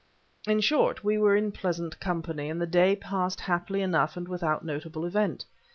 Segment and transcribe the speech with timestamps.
[0.47, 4.65] In short, we were in pleasant company, and the day passed happily enough and without
[4.65, 5.45] notable event.